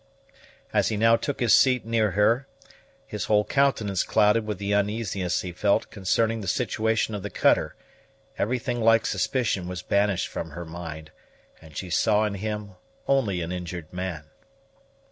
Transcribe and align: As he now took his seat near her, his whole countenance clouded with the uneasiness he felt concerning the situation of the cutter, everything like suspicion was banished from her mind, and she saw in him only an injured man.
As 0.73 0.87
he 0.89 0.97
now 0.97 1.15
took 1.15 1.39
his 1.41 1.53
seat 1.53 1.85
near 1.85 2.09
her, 2.17 2.47
his 3.05 3.25
whole 3.25 3.45
countenance 3.45 4.01
clouded 4.01 4.47
with 4.47 4.57
the 4.57 4.73
uneasiness 4.73 5.41
he 5.43 5.51
felt 5.51 5.91
concerning 5.91 6.41
the 6.41 6.47
situation 6.47 7.13
of 7.13 7.21
the 7.21 7.29
cutter, 7.29 7.75
everything 8.35 8.81
like 8.81 9.05
suspicion 9.05 9.67
was 9.67 9.83
banished 9.83 10.27
from 10.27 10.49
her 10.57 10.65
mind, 10.65 11.11
and 11.61 11.77
she 11.77 11.91
saw 11.91 12.25
in 12.25 12.33
him 12.33 12.71
only 13.07 13.41
an 13.41 13.51
injured 13.51 13.93
man. 13.93 14.23